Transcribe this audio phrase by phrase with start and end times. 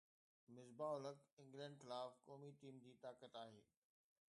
[0.53, 3.63] Misbah ul-Haq England خلاف قومي team جي طاقت آهي